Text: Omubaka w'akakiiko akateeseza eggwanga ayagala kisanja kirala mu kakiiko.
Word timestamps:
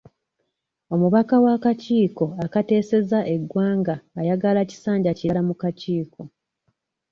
Omubaka 0.93 1.35
w'akakiiko 1.43 2.25
akateeseza 2.45 3.19
eggwanga 3.33 3.95
ayagala 4.19 4.59
kisanja 4.69 5.11
kirala 5.19 5.41
mu 5.47 5.53
kakiiko. 5.61 6.21